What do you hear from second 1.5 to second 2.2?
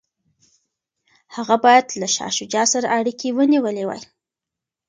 باید له